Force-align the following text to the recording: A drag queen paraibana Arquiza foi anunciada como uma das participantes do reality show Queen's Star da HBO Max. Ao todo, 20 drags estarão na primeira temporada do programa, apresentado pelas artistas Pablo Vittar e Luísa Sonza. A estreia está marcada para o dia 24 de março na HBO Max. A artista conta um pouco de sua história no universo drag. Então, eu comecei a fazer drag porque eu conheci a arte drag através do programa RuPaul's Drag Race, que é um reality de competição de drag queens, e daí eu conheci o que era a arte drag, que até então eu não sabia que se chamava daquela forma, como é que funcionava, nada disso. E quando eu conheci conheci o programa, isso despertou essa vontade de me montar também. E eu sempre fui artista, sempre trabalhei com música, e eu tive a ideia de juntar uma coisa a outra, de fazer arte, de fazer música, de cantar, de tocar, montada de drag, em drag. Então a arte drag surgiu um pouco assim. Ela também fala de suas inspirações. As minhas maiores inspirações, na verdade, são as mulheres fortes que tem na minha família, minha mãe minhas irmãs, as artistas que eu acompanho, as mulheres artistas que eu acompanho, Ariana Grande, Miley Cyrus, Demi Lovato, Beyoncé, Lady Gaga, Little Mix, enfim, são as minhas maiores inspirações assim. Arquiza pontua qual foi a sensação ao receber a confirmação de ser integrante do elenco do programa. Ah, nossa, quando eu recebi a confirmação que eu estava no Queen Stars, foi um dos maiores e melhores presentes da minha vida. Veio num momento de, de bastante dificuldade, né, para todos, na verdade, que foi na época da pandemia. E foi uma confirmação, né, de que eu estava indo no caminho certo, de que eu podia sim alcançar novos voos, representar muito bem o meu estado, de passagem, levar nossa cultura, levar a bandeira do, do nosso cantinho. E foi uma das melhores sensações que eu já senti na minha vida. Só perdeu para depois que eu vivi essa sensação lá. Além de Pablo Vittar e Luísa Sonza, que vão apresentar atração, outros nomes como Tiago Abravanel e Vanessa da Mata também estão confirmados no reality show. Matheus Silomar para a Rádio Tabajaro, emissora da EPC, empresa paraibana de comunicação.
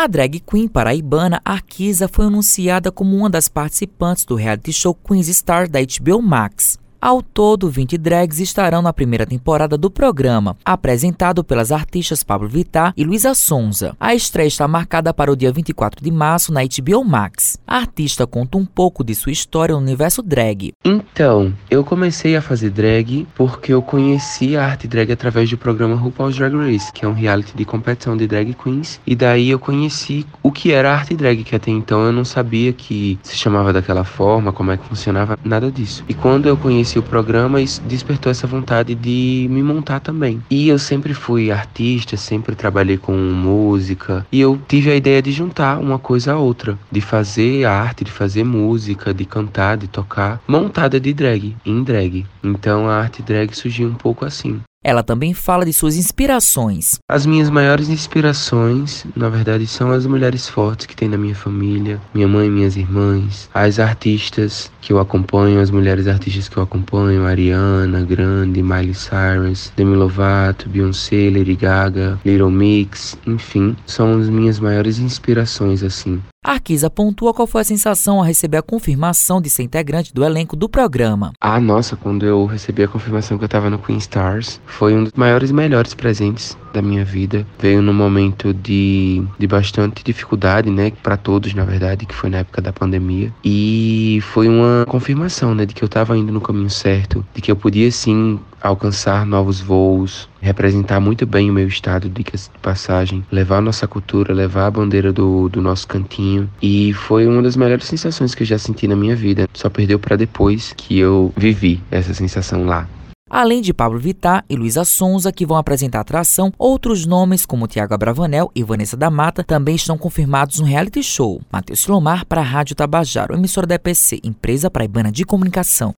A 0.00 0.06
drag 0.06 0.38
queen 0.46 0.68
paraibana 0.68 1.40
Arquiza 1.44 2.06
foi 2.06 2.26
anunciada 2.26 2.92
como 2.92 3.16
uma 3.16 3.28
das 3.28 3.48
participantes 3.48 4.24
do 4.24 4.36
reality 4.36 4.72
show 4.72 4.94
Queen's 4.94 5.26
Star 5.26 5.68
da 5.68 5.80
HBO 5.80 6.22
Max. 6.22 6.78
Ao 7.00 7.22
todo, 7.22 7.70
20 7.70 7.96
drags 7.96 8.40
estarão 8.40 8.82
na 8.82 8.92
primeira 8.92 9.24
temporada 9.24 9.78
do 9.78 9.88
programa, 9.88 10.56
apresentado 10.64 11.44
pelas 11.44 11.70
artistas 11.70 12.24
Pablo 12.24 12.48
Vittar 12.48 12.92
e 12.96 13.04
Luísa 13.04 13.34
Sonza. 13.34 13.94
A 14.00 14.16
estreia 14.16 14.48
está 14.48 14.66
marcada 14.66 15.14
para 15.14 15.30
o 15.30 15.36
dia 15.36 15.52
24 15.52 16.02
de 16.02 16.10
março 16.10 16.52
na 16.52 16.62
HBO 16.62 17.04
Max. 17.04 17.56
A 17.64 17.76
artista 17.76 18.26
conta 18.26 18.58
um 18.58 18.66
pouco 18.66 19.04
de 19.04 19.14
sua 19.14 19.30
história 19.30 19.76
no 19.76 19.80
universo 19.80 20.22
drag. 20.22 20.72
Então, 20.84 21.54
eu 21.70 21.84
comecei 21.84 22.34
a 22.34 22.42
fazer 22.42 22.70
drag 22.70 23.28
porque 23.32 23.72
eu 23.72 23.80
conheci 23.80 24.56
a 24.56 24.64
arte 24.64 24.88
drag 24.88 25.12
através 25.12 25.48
do 25.48 25.56
programa 25.56 25.94
RuPaul's 25.94 26.36
Drag 26.36 26.56
Race, 26.56 26.92
que 26.92 27.04
é 27.04 27.08
um 27.08 27.14
reality 27.14 27.56
de 27.56 27.64
competição 27.64 28.16
de 28.16 28.26
drag 28.26 28.54
queens, 28.54 29.00
e 29.06 29.14
daí 29.14 29.50
eu 29.50 29.60
conheci 29.60 30.26
o 30.42 30.50
que 30.50 30.72
era 30.72 30.90
a 30.90 30.94
arte 30.96 31.14
drag, 31.14 31.44
que 31.44 31.54
até 31.54 31.70
então 31.70 32.04
eu 32.04 32.12
não 32.12 32.24
sabia 32.24 32.72
que 32.72 33.20
se 33.22 33.36
chamava 33.36 33.72
daquela 33.72 34.02
forma, 34.02 34.52
como 34.52 34.72
é 34.72 34.76
que 34.76 34.84
funcionava, 34.84 35.38
nada 35.44 35.70
disso. 35.70 36.04
E 36.08 36.14
quando 36.14 36.48
eu 36.48 36.56
conheci 36.56 36.87
conheci 36.88 36.98
o 36.98 37.02
programa, 37.02 37.60
isso 37.60 37.82
despertou 37.84 38.30
essa 38.30 38.46
vontade 38.46 38.94
de 38.94 39.46
me 39.50 39.62
montar 39.62 40.00
também. 40.00 40.42
E 40.50 40.68
eu 40.68 40.78
sempre 40.78 41.12
fui 41.12 41.50
artista, 41.50 42.16
sempre 42.16 42.54
trabalhei 42.54 42.96
com 42.96 43.12
música, 43.12 44.26
e 44.32 44.40
eu 44.40 44.58
tive 44.66 44.90
a 44.90 44.96
ideia 44.96 45.20
de 45.20 45.30
juntar 45.30 45.78
uma 45.78 45.98
coisa 45.98 46.32
a 46.32 46.38
outra, 46.38 46.78
de 46.90 47.00
fazer 47.00 47.66
arte, 47.66 48.04
de 48.04 48.10
fazer 48.10 48.44
música, 48.44 49.12
de 49.12 49.24
cantar, 49.24 49.76
de 49.76 49.86
tocar, 49.86 50.40
montada 50.48 50.98
de 50.98 51.12
drag, 51.12 51.54
em 51.66 51.82
drag. 51.82 52.24
Então 52.42 52.88
a 52.88 52.96
arte 52.96 53.22
drag 53.22 53.54
surgiu 53.54 53.88
um 53.88 53.94
pouco 53.94 54.24
assim. 54.24 54.60
Ela 54.84 55.02
também 55.02 55.34
fala 55.34 55.64
de 55.64 55.72
suas 55.72 55.96
inspirações. 55.96 56.98
As 57.10 57.26
minhas 57.26 57.50
maiores 57.50 57.88
inspirações, 57.88 59.04
na 59.16 59.28
verdade, 59.28 59.66
são 59.66 59.90
as 59.90 60.06
mulheres 60.06 60.48
fortes 60.48 60.86
que 60.86 60.94
tem 60.94 61.08
na 61.08 61.18
minha 61.18 61.34
família, 61.34 62.00
minha 62.14 62.28
mãe 62.28 62.48
minhas 62.48 62.76
irmãs, 62.76 63.50
as 63.52 63.80
artistas 63.80 64.70
que 64.80 64.92
eu 64.92 65.00
acompanho, 65.00 65.60
as 65.60 65.70
mulheres 65.70 66.06
artistas 66.06 66.48
que 66.48 66.56
eu 66.56 66.62
acompanho, 66.62 67.26
Ariana 67.26 68.04
Grande, 68.04 68.62
Miley 68.62 68.94
Cyrus, 68.94 69.72
Demi 69.76 69.96
Lovato, 69.96 70.68
Beyoncé, 70.68 71.28
Lady 71.28 71.56
Gaga, 71.56 72.18
Little 72.24 72.50
Mix, 72.50 73.18
enfim, 73.26 73.76
são 73.84 74.20
as 74.20 74.28
minhas 74.28 74.60
maiores 74.60 75.00
inspirações 75.00 75.82
assim. 75.82 76.22
Arquiza 76.44 76.88
pontua 76.88 77.34
qual 77.34 77.48
foi 77.48 77.62
a 77.62 77.64
sensação 77.64 78.18
ao 78.18 78.24
receber 78.24 78.58
a 78.58 78.62
confirmação 78.62 79.40
de 79.40 79.50
ser 79.50 79.64
integrante 79.64 80.14
do 80.14 80.24
elenco 80.24 80.54
do 80.54 80.68
programa. 80.68 81.32
Ah, 81.40 81.60
nossa, 81.60 81.96
quando 81.96 82.24
eu 82.24 82.46
recebi 82.46 82.84
a 82.84 82.88
confirmação 82.88 83.36
que 83.36 83.44
eu 83.44 83.46
estava 83.46 83.68
no 83.68 83.78
Queen 83.78 83.98
Stars, 83.98 84.60
foi 84.64 84.94
um 84.94 85.02
dos 85.02 85.12
maiores 85.14 85.50
e 85.50 85.52
melhores 85.52 85.94
presentes 85.94 86.56
da 86.72 86.82
minha 86.82 87.04
vida. 87.04 87.46
Veio 87.58 87.82
num 87.82 87.92
momento 87.92 88.52
de, 88.52 89.22
de 89.38 89.46
bastante 89.46 90.02
dificuldade, 90.04 90.70
né, 90.70 90.92
para 91.02 91.16
todos, 91.16 91.54
na 91.54 91.64
verdade, 91.64 92.06
que 92.06 92.14
foi 92.14 92.30
na 92.30 92.38
época 92.38 92.60
da 92.60 92.72
pandemia. 92.72 93.32
E 93.44 94.20
foi 94.22 94.48
uma 94.48 94.84
confirmação, 94.86 95.54
né, 95.54 95.64
de 95.66 95.74
que 95.74 95.82
eu 95.82 95.86
estava 95.86 96.16
indo 96.16 96.32
no 96.32 96.40
caminho 96.40 96.70
certo, 96.70 97.24
de 97.34 97.40
que 97.40 97.50
eu 97.50 97.56
podia 97.56 97.90
sim 97.90 98.38
alcançar 98.60 99.24
novos 99.24 99.60
voos, 99.60 100.28
representar 100.40 101.00
muito 101.00 101.26
bem 101.26 101.50
o 101.50 101.52
meu 101.52 101.66
estado, 101.68 102.08
de 102.08 102.24
passagem, 102.60 103.24
levar 103.30 103.60
nossa 103.60 103.86
cultura, 103.86 104.34
levar 104.34 104.66
a 104.66 104.70
bandeira 104.70 105.12
do, 105.12 105.48
do 105.48 105.60
nosso 105.60 105.86
cantinho. 105.86 106.50
E 106.60 106.92
foi 106.92 107.26
uma 107.26 107.42
das 107.42 107.56
melhores 107.56 107.86
sensações 107.86 108.34
que 108.34 108.42
eu 108.42 108.46
já 108.46 108.58
senti 108.58 108.86
na 108.88 108.96
minha 108.96 109.16
vida. 109.16 109.46
Só 109.54 109.68
perdeu 109.68 109.98
para 109.98 110.16
depois 110.16 110.72
que 110.76 110.98
eu 110.98 111.32
vivi 111.36 111.80
essa 111.90 112.12
sensação 112.12 112.66
lá. 112.66 112.88
Além 113.30 113.60
de 113.60 113.74
Pablo 113.74 113.98
Vittar 113.98 114.44
e 114.48 114.56
Luísa 114.56 114.84
Sonza, 114.84 115.30
que 115.30 115.44
vão 115.44 115.56
apresentar 115.56 116.00
atração, 116.00 116.52
outros 116.58 117.04
nomes 117.04 117.44
como 117.44 117.66
Tiago 117.66 117.94
Abravanel 117.94 118.50
e 118.54 118.62
Vanessa 118.62 118.96
da 118.96 119.10
Mata 119.10 119.44
também 119.44 119.74
estão 119.74 119.98
confirmados 119.98 120.58
no 120.58 120.66
reality 120.66 121.02
show. 121.02 121.40
Matheus 121.52 121.80
Silomar 121.80 122.24
para 122.24 122.40
a 122.40 122.44
Rádio 122.44 122.74
Tabajaro, 122.74 123.34
emissora 123.34 123.66
da 123.66 123.74
EPC, 123.74 124.20
empresa 124.24 124.70
paraibana 124.70 125.12
de 125.12 125.24
comunicação. 125.24 125.94